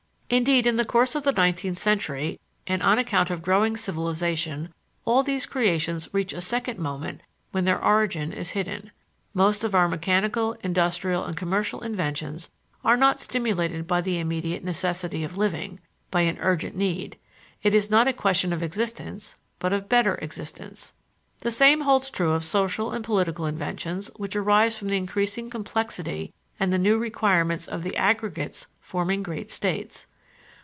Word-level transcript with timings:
Indeed, 0.33 0.65
in 0.65 0.77
the 0.77 0.85
course 0.85 1.13
of 1.13 1.23
the 1.25 1.33
nineteenth 1.33 1.77
century 1.77 2.39
and 2.65 2.81
on 2.81 2.97
account 2.97 3.29
of 3.29 3.41
growing 3.41 3.75
civilization 3.75 4.73
all 5.03 5.23
these 5.23 5.45
creations 5.45 6.07
reach 6.13 6.31
a 6.31 6.39
second 6.39 6.79
moment 6.79 7.19
when 7.51 7.65
their 7.65 7.83
origin 7.83 8.31
is 8.31 8.51
hidden. 8.51 8.91
Most 9.33 9.65
of 9.65 9.75
our 9.75 9.89
mechanical, 9.89 10.53
industrial 10.63 11.25
and 11.25 11.35
commercial 11.35 11.81
inventions 11.81 12.49
are 12.81 12.95
not 12.95 13.19
stimulated 13.19 13.85
by 13.87 13.99
the 13.99 14.19
immediate 14.19 14.63
necessity 14.63 15.25
of 15.25 15.37
living, 15.37 15.81
by 16.11 16.21
an 16.21 16.37
urgent 16.39 16.77
need; 16.77 17.17
it 17.61 17.73
is 17.73 17.91
not 17.91 18.07
a 18.07 18.13
question 18.13 18.53
of 18.53 18.63
existence 18.63 19.35
but 19.59 19.73
of 19.73 19.89
better 19.89 20.15
existence. 20.21 20.93
The 21.39 21.51
same 21.51 21.81
holds 21.81 22.09
true 22.09 22.31
of 22.31 22.45
social 22.45 22.91
and 22.91 23.03
political 23.03 23.45
inventions 23.45 24.09
which 24.15 24.37
arise 24.37 24.77
from 24.77 24.87
the 24.87 24.95
increasing 24.97 25.49
complexity 25.49 26.33
and 26.57 26.71
the 26.71 26.77
new 26.79 26.97
requirements 26.97 27.67
of 27.67 27.83
the 27.83 27.97
aggregates 27.97 28.67
forming 28.79 29.23
great 29.23 29.51
states. 29.51 30.07